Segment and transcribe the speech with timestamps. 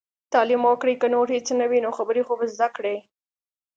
[0.33, 0.95] تعليم وکړئ!
[1.01, 2.97] که نور هيڅ نه وي نو، خبرې خو به زده کړي.